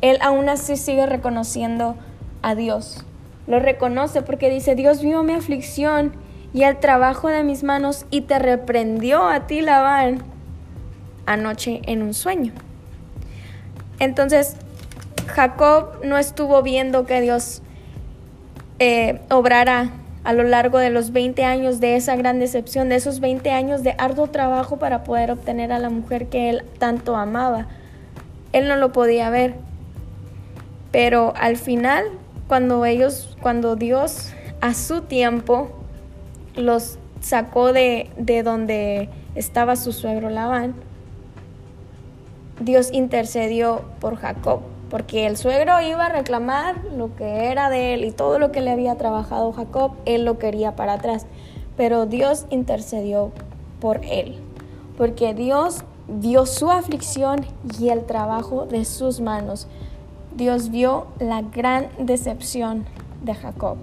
él 0.00 0.16
aún 0.22 0.48
así 0.48 0.78
sigue 0.78 1.04
reconociendo 1.04 1.96
a 2.40 2.54
Dios 2.54 3.04
lo 3.48 3.58
reconoce 3.58 4.22
porque 4.22 4.50
dice, 4.50 4.74
Dios 4.74 5.02
vio 5.02 5.22
mi 5.22 5.32
aflicción 5.32 6.12
y 6.52 6.62
el 6.62 6.78
trabajo 6.78 7.28
de 7.28 7.42
mis 7.42 7.64
manos 7.64 8.06
y 8.10 8.20
te 8.22 8.38
reprendió 8.38 9.26
a 9.26 9.46
ti, 9.46 9.62
Labán, 9.62 10.22
anoche 11.26 11.80
en 11.86 12.02
un 12.02 12.14
sueño. 12.14 12.52
Entonces, 13.98 14.56
Jacob 15.26 16.04
no 16.04 16.18
estuvo 16.18 16.62
viendo 16.62 17.06
que 17.06 17.20
Dios 17.20 17.62
eh, 18.78 19.20
obrara 19.30 19.90
a 20.24 20.32
lo 20.32 20.42
largo 20.42 20.78
de 20.78 20.90
los 20.90 21.12
20 21.12 21.44
años 21.44 21.80
de 21.80 21.96
esa 21.96 22.16
gran 22.16 22.38
decepción, 22.38 22.88
de 22.88 22.96
esos 22.96 23.20
20 23.20 23.50
años 23.50 23.82
de 23.82 23.94
arduo 23.98 24.28
trabajo 24.28 24.78
para 24.78 25.04
poder 25.04 25.30
obtener 25.30 25.72
a 25.72 25.78
la 25.78 25.90
mujer 25.90 26.26
que 26.26 26.50
él 26.50 26.64
tanto 26.78 27.16
amaba. 27.16 27.66
Él 28.52 28.68
no 28.68 28.76
lo 28.76 28.92
podía 28.92 29.30
ver. 29.30 29.54
Pero 30.90 31.34
al 31.36 31.56
final 31.56 32.04
cuando 32.48 32.84
ellos, 32.86 33.36
cuando 33.40 33.76
Dios 33.76 34.32
a 34.60 34.74
su 34.74 35.02
tiempo 35.02 35.70
los 36.56 36.98
sacó 37.20 37.72
de, 37.72 38.10
de 38.16 38.42
donde 38.42 39.10
estaba 39.34 39.76
su 39.76 39.92
suegro 39.92 40.30
Labán, 40.30 40.74
Dios 42.60 42.90
intercedió 42.92 43.82
por 44.00 44.16
Jacob, 44.16 44.60
porque 44.90 45.26
el 45.26 45.36
suegro 45.36 45.80
iba 45.80 46.06
a 46.06 46.08
reclamar 46.08 46.84
lo 46.96 47.14
que 47.14 47.46
era 47.50 47.70
de 47.70 47.94
él 47.94 48.04
y 48.04 48.10
todo 48.10 48.38
lo 48.38 48.50
que 48.50 48.60
le 48.60 48.70
había 48.70 48.96
trabajado 48.96 49.52
Jacob, 49.52 49.92
él 50.06 50.24
lo 50.24 50.38
quería 50.38 50.74
para 50.74 50.94
atrás, 50.94 51.26
pero 51.76 52.06
Dios 52.06 52.46
intercedió 52.50 53.30
por 53.80 54.04
él, 54.04 54.36
porque 54.96 55.34
Dios 55.34 55.84
vio 56.08 56.46
su 56.46 56.70
aflicción 56.70 57.46
y 57.78 57.90
el 57.90 58.04
trabajo 58.06 58.66
de 58.66 58.84
sus 58.84 59.20
manos. 59.20 59.68
Dios 60.34 60.70
vio 60.70 61.06
la 61.20 61.42
gran 61.42 61.88
decepción 61.98 62.86
de 63.22 63.34
Jacob. 63.34 63.76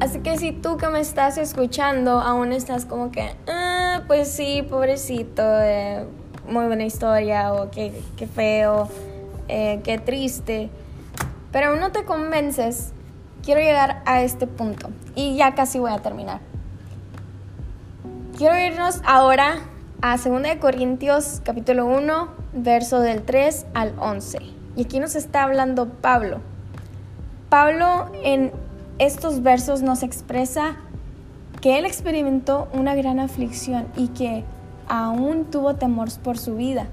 Así 0.00 0.20
que 0.20 0.38
si 0.38 0.52
tú 0.52 0.78
que 0.78 0.88
me 0.88 1.00
estás 1.00 1.36
escuchando 1.36 2.20
aún 2.20 2.52
estás 2.52 2.86
como 2.86 3.10
que, 3.10 3.34
ah, 3.46 4.00
pues 4.06 4.28
sí, 4.32 4.62
pobrecito, 4.62 5.42
eh, 5.44 6.06
muy 6.48 6.64
buena 6.64 6.86
historia 6.86 7.52
o 7.52 7.70
qué, 7.70 7.92
feo, 8.34 8.88
eh, 9.48 9.80
qué 9.84 9.98
triste, 9.98 10.70
pero 11.52 11.68
aún 11.68 11.80
no 11.80 11.92
te 11.92 12.04
convences, 12.04 12.92
quiero 13.44 13.60
llegar 13.60 14.02
a 14.06 14.22
este 14.22 14.46
punto 14.46 14.88
y 15.14 15.36
ya 15.36 15.54
casi 15.54 15.78
voy 15.78 15.92
a 15.92 15.98
terminar. 15.98 16.40
Quiero 18.38 18.58
irnos 18.58 19.02
ahora 19.04 19.58
a 20.00 20.16
2 20.16 20.56
Corintios 20.60 21.42
capítulo 21.44 21.84
1, 21.84 22.28
verso 22.54 23.00
del 23.00 23.22
3 23.22 23.66
al 23.74 23.92
11. 23.98 24.38
Y 24.76 24.84
aquí 24.84 24.98
nos 24.98 25.14
está 25.14 25.42
hablando 25.42 25.90
Pablo. 25.90 26.40
Pablo 27.50 28.10
en 28.24 28.50
estos 29.00 29.42
versos 29.42 29.82
nos 29.82 30.02
expresa 30.02 30.76
que 31.62 31.78
él 31.78 31.86
experimentó 31.86 32.68
una 32.72 32.94
gran 32.94 33.18
aflicción 33.18 33.86
y 33.96 34.08
que 34.08 34.44
aún 34.88 35.46
tuvo 35.46 35.74
temor 35.74 36.08
por 36.22 36.36
su 36.36 36.54
vida. 36.54 36.86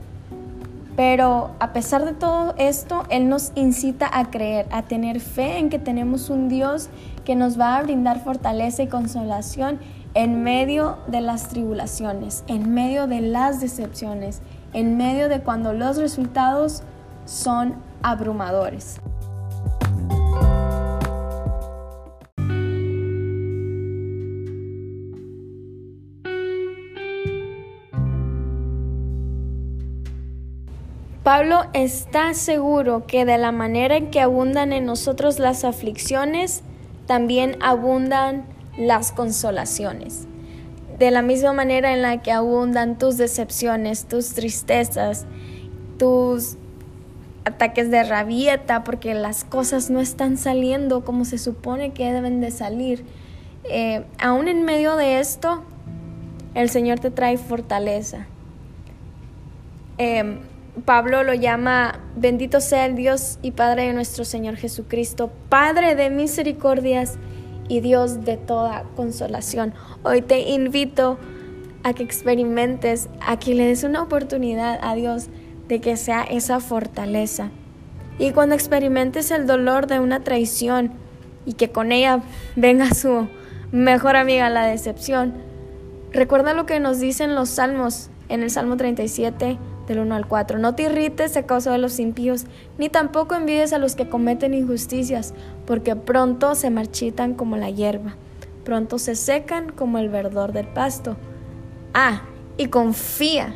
Pero 0.96 1.52
a 1.60 1.74
pesar 1.74 2.06
de 2.06 2.14
todo 2.14 2.56
esto, 2.58 3.04
Él 3.10 3.30
nos 3.30 3.52
incita 3.54 4.10
a 4.12 4.32
creer, 4.32 4.68
a 4.72 4.82
tener 4.82 5.20
fe 5.20 5.60
en 5.60 5.70
que 5.70 5.78
tenemos 5.78 6.32
un 6.32 6.50
Dios 6.50 6.90
que 7.24 7.36
nos 7.36 7.60
va 7.60 7.78
a 7.78 7.84
brindar 7.84 8.24
fortaleza 8.24 8.82
y 8.82 8.88
consolación 8.88 9.80
en 10.16 10.44
medio 10.44 10.98
de 11.08 11.22
las 11.22 11.50
tribulaciones, 11.50 12.44
en 12.48 12.74
medio 12.74 13.06
de 13.06 13.22
las 13.22 13.62
decepciones, 13.62 14.42
en 14.74 14.98
medio 14.98 15.30
de 15.30 15.42
cuando 15.42 15.74
los 15.74 15.98
resultados 15.98 16.82
son 17.26 17.76
abrumadores. 18.02 19.00
Pablo 31.28 31.66
está 31.74 32.34
seguro 32.34 33.06
que 33.06 33.26
de 33.26 33.38
la 33.38 33.52
manera 33.52 33.98
en 33.98 34.12
que 34.12 34.22
abundan 34.22 34.72
en 34.72 34.86
nosotros 34.86 35.40
las 35.40 35.66
aflicciones, 35.66 36.64
también 37.06 37.58
abundan 37.60 38.46
las 38.78 39.12
consolaciones. 39.12 40.26
De 41.00 41.12
la 41.12 41.22
misma 41.22 41.52
manera 41.52 41.94
en 41.94 42.02
la 42.02 42.22
que 42.22 42.32
abundan 42.32 42.98
tus 42.98 43.18
decepciones, 43.18 44.06
tus 44.06 44.36
tristezas, 44.36 45.26
tus 46.00 46.56
ataques 47.44 47.92
de 47.92 48.06
rabieta 48.06 48.86
porque 48.86 49.14
las 49.14 49.44
cosas 49.44 49.90
no 49.90 50.00
están 50.00 50.38
saliendo 50.38 51.04
como 51.04 51.26
se 51.26 51.40
supone 51.40 51.92
que 51.92 52.10
deben 52.10 52.40
de 52.40 52.52
salir. 52.52 53.04
Eh, 53.66 54.06
aún 54.18 54.48
en 54.48 54.64
medio 54.64 54.96
de 54.96 55.20
esto, 55.20 55.62
el 56.54 56.70
Señor 56.70 57.00
te 57.00 57.12
trae 57.12 57.38
fortaleza. 57.38 58.28
Em, 59.98 60.40
Pablo 60.86 61.24
lo 61.24 61.34
llama, 61.34 62.00
bendito 62.16 62.62
sea 62.62 62.86
el 62.86 62.96
Dios 62.96 63.40
y 63.42 63.52
Padre 63.52 63.88
de 63.88 63.94
nuestro 63.94 64.26
Señor 64.26 64.58
Jesucristo, 64.58 65.32
Padre 65.50 65.96
de 65.96 66.10
misericordias 66.10 67.18
y 67.68 67.80
Dios 67.80 68.26
de 68.26 68.38
toda 68.38 68.84
consolación. 68.96 69.74
Hoy 70.04 70.22
te 70.22 70.40
invito 70.40 71.18
a 71.84 71.94
que 71.94 72.04
experimentes, 72.04 73.10
a 73.26 73.40
que 73.40 73.56
le 73.56 73.66
des 73.66 73.84
una 73.84 74.04
oportunidad 74.04 74.80
a 74.82 74.94
Dios 74.96 75.30
de 75.68 75.82
que 75.82 75.98
sea 75.98 76.24
esa 76.24 76.60
fortaleza. 76.60 77.50
Y 78.20 78.32
cuando 78.32 78.56
experimentes 78.56 79.32
el 79.32 79.48
dolor 79.48 79.88
de 79.88 80.00
una 80.00 80.24
traición 80.24 80.92
y 81.46 81.54
que 81.54 81.72
con 81.72 81.92
ella 81.92 82.22
venga 82.56 82.94
su 82.94 83.28
mejor 83.72 84.16
amiga 84.16 84.50
la 84.50 84.66
decepción, 84.66 85.34
recuerda 86.12 86.54
lo 86.54 86.66
que 86.66 86.80
nos 86.80 87.00
dicen 87.00 87.36
los 87.36 87.50
salmos 87.50 88.10
en 88.30 88.44
el 88.44 88.50
Salmo 88.50 88.78
37, 88.78 89.58
del 89.88 90.00
1 90.00 90.16
al 90.16 90.28
4. 90.28 90.60
No 90.60 90.76
te 90.76 90.84
irrites 90.84 91.36
a 91.38 91.44
causa 91.44 91.72
de 91.72 91.78
los 91.78 92.00
impíos, 92.00 92.46
ni 92.78 92.90
tampoco 92.90 93.36
envidies 93.36 93.74
a 93.74 93.78
los 93.78 93.96
que 93.96 94.10
cometen 94.10 94.54
injusticias, 94.54 95.34
porque 95.66 95.96
pronto 95.96 96.54
se 96.56 96.70
marchitan 96.70 97.34
como 97.34 97.58
la 97.58 97.70
hierba, 97.70 98.16
pronto 98.64 99.00
se 99.00 99.16
secan 99.16 99.72
como 99.72 99.98
el 99.98 100.10
verdor 100.10 100.52
del 100.52 100.68
pasto. 100.68 101.18
Ah, 101.94 102.22
y 102.58 102.68
confía, 102.68 103.54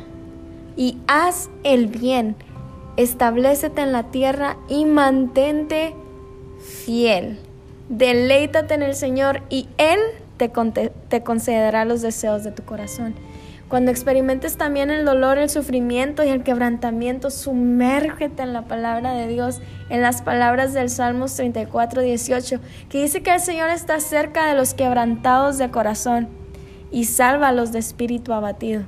y 0.76 0.98
haz 1.06 1.50
el 1.64 1.86
bien, 1.86 2.34
establecete 2.96 3.82
en 3.82 3.92
la 3.92 4.04
tierra 4.04 4.56
y 4.68 4.84
mantente 4.84 5.94
fiel. 6.84 7.38
Deleítate 7.88 8.74
en 8.74 8.82
el 8.82 8.94
Señor 8.94 9.42
y 9.50 9.68
Él 9.76 9.98
te, 10.38 10.50
te 11.08 11.22
concederá 11.22 11.84
los 11.84 12.00
deseos 12.00 12.42
de 12.42 12.52
tu 12.52 12.62
corazón. 12.62 13.14
Cuando 13.72 13.90
experimentes 13.90 14.58
también 14.58 14.90
el 14.90 15.06
dolor, 15.06 15.38
el 15.38 15.48
sufrimiento 15.48 16.22
y 16.22 16.28
el 16.28 16.42
quebrantamiento, 16.42 17.30
sumérgete 17.30 18.42
en 18.42 18.52
la 18.52 18.66
palabra 18.66 19.14
de 19.14 19.26
Dios, 19.28 19.62
en 19.88 20.02
las 20.02 20.20
palabras 20.20 20.74
del 20.74 20.90
Salmos 20.90 21.34
34, 21.36 22.02
18, 22.02 22.60
que 22.90 23.00
dice 23.00 23.22
que 23.22 23.32
el 23.32 23.40
Señor 23.40 23.70
está 23.70 23.98
cerca 24.00 24.44
de 24.44 24.54
los 24.54 24.74
quebrantados 24.74 25.56
de 25.56 25.70
corazón 25.70 26.28
y 26.90 27.06
salva 27.06 27.48
a 27.48 27.52
los 27.52 27.72
de 27.72 27.78
espíritu 27.78 28.34
abatido. 28.34 28.82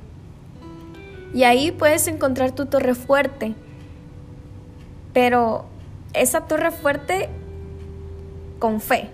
Y 1.33 1.45
ahí 1.45 1.71
puedes 1.71 2.07
encontrar 2.07 2.51
tu 2.51 2.67
torre 2.67 2.93
fuerte, 2.93 3.55
pero 5.13 5.65
esa 6.13 6.41
torre 6.41 6.69
fuerte 6.69 7.29
con 8.59 8.79
fe, 8.79 9.09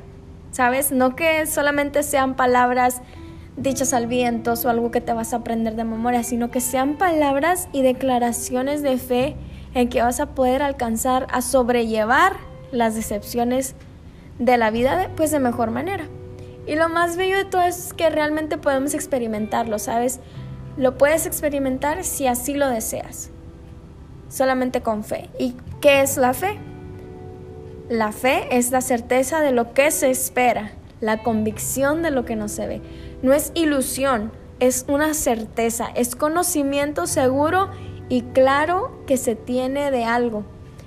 ¿sabes? 0.51 0.91
No 0.91 1.15
que 1.15 1.47
solamente 1.47 2.03
sean 2.03 2.36
palabras 2.36 3.01
dichas 3.62 3.93
al 3.93 4.08
viento 4.08 4.54
o 4.54 4.69
algo 4.69 4.91
que 4.91 5.02
te 5.02 5.13
vas 5.13 5.34
a 5.34 5.38
aprender 5.38 5.76
de 5.76 5.84
memoria, 5.84 6.24
sino 6.24 6.52
que 6.52 6.62
sean 6.62 6.97
palabras 6.97 7.67
y 7.71 7.82
declaraciones 7.82 8.82
de 8.82 8.97
fe 8.97 9.36
en 9.74 9.89
que 9.89 10.02
vas 10.02 10.19
a 10.19 10.28
poder 10.28 10.62
alcanzar 10.62 11.28
a 11.32 11.41
sobrellevar 11.41 12.34
las 12.71 12.95
decepciones 12.95 13.76
de 14.39 14.58
la 14.58 14.71
vida 14.71 14.97
de, 14.97 15.10
pues 15.10 15.32
de 15.32 15.39
mejor 15.39 15.71
manera. 15.71 16.06
Y 16.67 16.76
lo 16.76 16.89
más 16.89 17.17
bello 17.17 17.38
de 17.38 17.45
todo 17.45 17.63
es 17.63 17.93
que 17.93 18.10
realmente 18.10 18.58
podemos 18.58 18.93
experimentarlo, 18.93 19.80
¿sabes? 19.80 20.19
Lo 20.78 20.97
puedes 20.97 21.26
experimentar 21.26 22.04
si 22.04 22.28
así 22.28 22.54
lo 22.54 22.69
deseas, 22.69 23.30
solamente 24.30 24.82
con 24.82 25.04
fe. 25.04 25.30
¿Y 25.39 25.56
qué 25.82 26.02
es 26.02 26.17
la 26.17 26.34
fe? 26.34 26.60
La 27.89 28.12
fe 28.12 28.47
es 28.58 28.71
la 28.71 28.82
certeza 28.82 29.41
de 29.41 29.52
lo 29.52 29.74
que 29.74 29.91
se 29.91 30.10
espera, 30.10 30.71
la 31.02 31.24
convicción 31.24 32.04
de 32.04 32.12
lo 32.12 32.26
que 32.26 32.36
no 32.36 32.47
se 32.47 32.67
ve. 32.67 32.82
No 33.21 33.34
es 33.34 33.51
ilusión, 33.53 34.31
es 34.60 34.86
una 34.88 35.13
certeza, 35.13 35.88
es 35.95 36.15
conocimiento 36.15 37.07
seguro 37.07 37.69
y 38.10 38.21
claro 38.21 38.91
que 39.07 39.17
se 39.17 39.36
tiene 39.36 39.91
de 39.91 40.05
algo. 40.05 40.43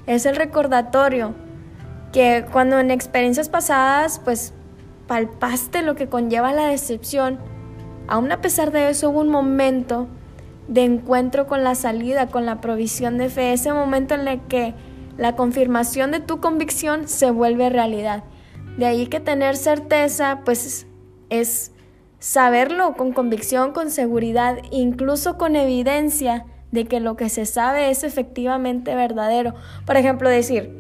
Es 0.07 0.27
el 0.27 0.37
recordatorio 0.37 1.35
que 2.13 2.47
cuando 2.53 2.79
en 2.79 2.91
experiencias 2.91 3.49
pasadas 3.49 4.21
pues 4.25 4.53
palpaste 5.07 5.83
lo 5.83 5.95
que 5.95 6.09
conlleva 6.09 6.53
la 6.53 6.67
decepción, 6.67 7.39
aún 8.09 8.31
a 8.31 8.41
pesar 8.41 8.71
de 8.71 8.91
eso 8.91 9.11
hubo 9.11 9.21
un 9.21 9.29
momento 9.29 10.07
de 10.69 10.85
encuentro 10.85 11.47
con 11.47 11.65
la 11.65 11.75
salida, 11.75 12.29
con 12.29 12.47
la 12.47 12.61
provisión 12.61 13.19
de 13.19 13.29
fe, 13.29 13.53
ese 13.53 13.73
momento 13.73 14.15
en 14.15 14.27
el 14.27 14.41
que 14.43 14.75
la 15.19 15.37
confirmación 15.37 16.11
de 16.11 16.21
tu 16.21 16.41
convicción 16.41 17.09
se 17.09 17.31
vuelve 17.31 17.71
realidad. 17.71 18.25
De 18.77 18.87
ahí 18.87 19.07
que 19.07 19.21
tener 19.21 19.57
certeza 19.57 20.41
pues 20.45 20.87
es 21.31 21.73
saberlo 22.25 22.95
con 22.95 23.13
convicción, 23.13 23.73
con 23.73 23.91
seguridad, 23.91 24.57
incluso 24.71 25.37
con 25.37 25.57
evidencia 25.57 26.47
de 26.73 26.87
que 26.87 26.99
lo 26.99 27.19
que 27.19 27.29
se 27.29 27.45
sabe 27.45 27.91
es 27.91 28.03
efectivamente 28.03 28.95
verdadero. 28.95 29.53
Por 29.85 29.99
ejemplo, 29.99 30.31
decir, 30.31 30.75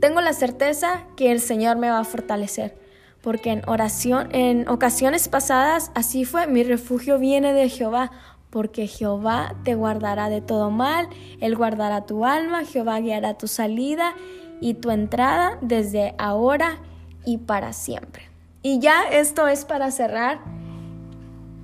tengo 0.00 0.20
la 0.20 0.32
certeza 0.32 1.04
que 1.16 1.30
el 1.30 1.38
Señor 1.38 1.76
me 1.76 1.88
va 1.88 2.00
a 2.00 2.04
fortalecer, 2.04 2.76
porque 3.22 3.52
en 3.52 3.62
oración 3.68 4.26
en 4.32 4.68
ocasiones 4.68 5.28
pasadas 5.28 5.92
así 5.94 6.24
fue, 6.24 6.48
mi 6.48 6.64
refugio 6.64 7.20
viene 7.20 7.52
de 7.52 7.68
Jehová, 7.68 8.10
porque 8.50 8.88
Jehová 8.88 9.54
te 9.62 9.76
guardará 9.76 10.28
de 10.30 10.40
todo 10.40 10.72
mal, 10.72 11.08
él 11.40 11.54
guardará 11.54 12.06
tu 12.06 12.24
alma, 12.24 12.64
Jehová 12.64 12.98
guiará 12.98 13.38
tu 13.38 13.46
salida 13.46 14.14
y 14.60 14.74
tu 14.74 14.90
entrada 14.90 15.58
desde 15.60 16.16
ahora 16.18 16.80
y 17.24 17.38
para 17.38 17.72
siempre. 17.72 18.36
Y 18.68 18.80
ya 18.80 19.04
esto 19.04 19.46
es 19.46 19.64
para 19.64 19.92
cerrar. 19.92 20.40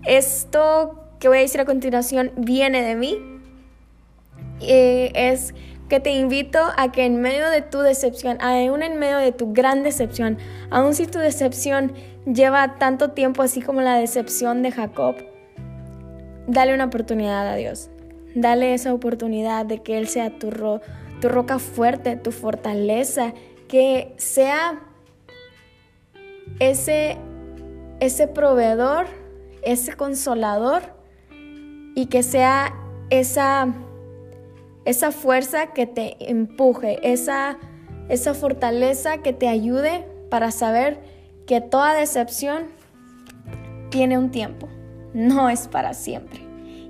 Esto 0.06 1.08
que 1.20 1.28
voy 1.28 1.38
a 1.38 1.40
decir 1.42 1.60
a 1.60 1.64
continuación 1.64 2.32
viene 2.36 2.82
de 2.82 2.96
mí. 2.96 3.18
Eh, 4.60 5.12
es 5.14 5.54
que 5.88 6.00
te 6.00 6.10
invito 6.10 6.58
a 6.76 6.90
que 6.90 7.04
en 7.04 7.20
medio 7.20 7.50
de 7.50 7.62
tu 7.62 7.80
decepción, 7.80 8.38
aún 8.40 8.82
en 8.82 8.98
medio 8.98 9.18
de 9.18 9.32
tu 9.32 9.52
gran 9.52 9.82
decepción, 9.82 10.38
aun 10.70 10.94
si 10.94 11.06
tu 11.06 11.18
decepción 11.18 11.92
lleva 12.24 12.76
tanto 12.78 13.10
tiempo 13.10 13.42
así 13.42 13.60
como 13.60 13.82
la 13.82 13.98
decepción 13.98 14.62
de 14.62 14.72
Jacob, 14.72 15.16
dale 16.46 16.74
una 16.74 16.86
oportunidad 16.86 17.46
a 17.46 17.56
Dios. 17.56 17.90
Dale 18.34 18.72
esa 18.72 18.94
oportunidad 18.94 19.66
de 19.66 19.82
que 19.82 19.98
Él 19.98 20.08
sea 20.08 20.38
tu, 20.38 20.50
tu 21.20 21.28
roca 21.28 21.58
fuerte, 21.58 22.16
tu 22.16 22.32
fortaleza, 22.32 23.34
que 23.68 24.14
sea 24.16 24.80
ese, 26.58 27.18
ese 28.00 28.28
proveedor, 28.28 29.06
ese 29.62 29.94
consolador 29.94 30.82
y 31.94 32.06
que 32.06 32.22
sea 32.22 32.74
esa, 33.10 33.72
esa 34.84 35.12
fuerza 35.12 35.68
que 35.68 35.86
te 35.86 36.30
empuje, 36.30 36.98
esa, 37.02 37.58
esa 38.08 38.34
fortaleza 38.34 39.18
que 39.18 39.32
te 39.32 39.48
ayude 39.48 40.06
para 40.30 40.50
saber 40.50 41.00
que 41.46 41.60
toda 41.60 41.94
decepción 41.94 42.64
tiene 43.90 44.18
un 44.18 44.30
tiempo, 44.30 44.68
no 45.12 45.50
es 45.50 45.68
para 45.68 45.94
siempre. 45.94 46.40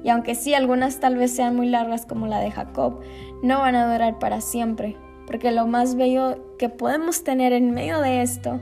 Y 0.05 0.09
aunque 0.09 0.35
sí, 0.35 0.55
algunas 0.55 1.01
tal 1.01 1.17
vez 1.17 1.35
sean 1.35 1.57
muy 1.57 1.69
largas 1.69 2.07
como 2.07 2.27
la 2.27 2.41
de 2.41 2.51
Jacob, 2.51 3.01
no 3.43 3.61
van 3.61 3.75
a 3.75 3.93
durar 3.93 4.19
para 4.19 4.41
siempre, 4.41 4.97
porque 5.27 5.53
lo 5.53 5.67
más 5.67 5.97
bello 5.97 6.57
que 6.59 6.69
podemos 6.69 7.25
tener 7.25 7.53
en 7.53 7.73
medio 7.73 8.01
de 8.01 8.23
esto 8.23 8.61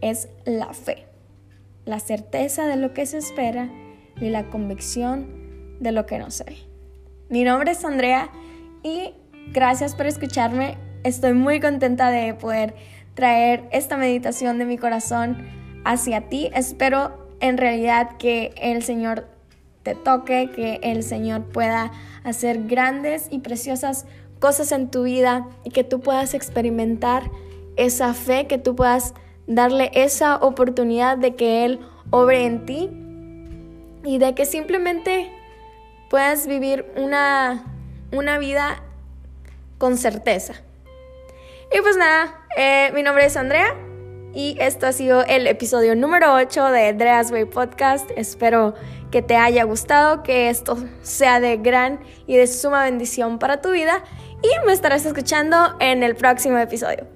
es 0.00 0.28
la 0.44 0.72
fe, 0.74 1.05
la 1.86 2.00
certeza 2.00 2.66
de 2.66 2.76
lo 2.76 2.92
que 2.92 3.06
se 3.06 3.16
espera 3.16 3.70
y 4.20 4.28
la 4.28 4.50
convicción 4.50 5.78
de 5.80 5.92
lo 5.92 6.04
que 6.04 6.18
no 6.18 6.30
sé. 6.30 6.44
Mi 7.30 7.44
nombre 7.44 7.70
es 7.70 7.84
Andrea 7.84 8.30
y 8.82 9.14
gracias 9.52 9.94
por 9.94 10.06
escucharme. 10.06 10.76
Estoy 11.04 11.32
muy 11.32 11.60
contenta 11.60 12.10
de 12.10 12.34
poder 12.34 12.74
traer 13.14 13.64
esta 13.72 13.96
meditación 13.96 14.58
de 14.58 14.64
mi 14.64 14.76
corazón 14.76 15.46
hacia 15.84 16.28
ti. 16.28 16.50
Espero 16.52 17.30
en 17.40 17.56
realidad 17.56 18.16
que 18.18 18.52
el 18.60 18.82
Señor 18.82 19.28
te 19.82 19.94
toque, 19.94 20.50
que 20.54 20.80
el 20.82 21.04
Señor 21.04 21.44
pueda 21.44 21.92
hacer 22.24 22.66
grandes 22.66 23.28
y 23.30 23.38
preciosas 23.38 24.06
cosas 24.40 24.72
en 24.72 24.90
tu 24.90 25.04
vida 25.04 25.46
y 25.64 25.70
que 25.70 25.84
tú 25.84 26.00
puedas 26.00 26.34
experimentar 26.34 27.30
esa 27.76 28.12
fe, 28.12 28.48
que 28.48 28.58
tú 28.58 28.74
puedas 28.74 29.14
darle 29.46 29.90
esa 29.94 30.36
oportunidad 30.36 31.16
de 31.18 31.34
que 31.34 31.64
Él 31.64 31.80
obre 32.10 32.44
en 32.44 32.66
ti 32.66 32.90
y 34.04 34.18
de 34.18 34.34
que 34.34 34.46
simplemente 34.46 35.30
puedas 36.08 36.46
vivir 36.46 36.86
una, 36.96 37.64
una 38.12 38.38
vida 38.38 38.82
con 39.78 39.96
certeza. 39.98 40.54
Y 41.72 41.80
pues 41.80 41.96
nada, 41.96 42.40
eh, 42.56 42.90
mi 42.94 43.02
nombre 43.02 43.26
es 43.26 43.36
Andrea 43.36 43.74
y 44.32 44.56
esto 44.60 44.86
ha 44.86 44.92
sido 44.92 45.24
el 45.24 45.46
episodio 45.46 45.96
número 45.96 46.34
8 46.34 46.66
de 46.66 46.88
Andrea's 46.88 47.30
Way 47.32 47.46
Podcast. 47.46 48.08
Espero 48.16 48.74
que 49.10 49.22
te 49.22 49.36
haya 49.36 49.64
gustado, 49.64 50.22
que 50.22 50.48
esto 50.48 50.76
sea 51.02 51.40
de 51.40 51.56
gran 51.56 52.00
y 52.26 52.36
de 52.36 52.46
suma 52.46 52.84
bendición 52.84 53.38
para 53.38 53.60
tu 53.60 53.70
vida 53.70 54.04
y 54.42 54.66
me 54.66 54.72
estarás 54.72 55.06
escuchando 55.06 55.76
en 55.80 56.02
el 56.02 56.14
próximo 56.14 56.58
episodio. 56.58 57.15